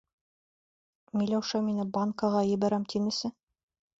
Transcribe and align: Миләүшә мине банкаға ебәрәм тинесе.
Миләүшә 1.19 1.61
мине 1.67 1.85
банкаға 1.97 2.43
ебәрәм 2.53 2.89
тинесе. 2.95 3.35